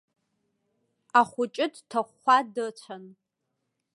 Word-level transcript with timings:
Ахәыҷы 1.19 1.65
дҭахәхәа 1.73 2.37
дыцәан. 2.53 3.03